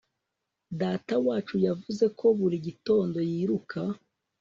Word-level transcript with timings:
Datawacu 0.79 1.55
yavuze 1.67 2.05
ko 2.17 2.25
buri 2.39 2.57
gitondo 2.67 3.17
yiruka 3.31 3.79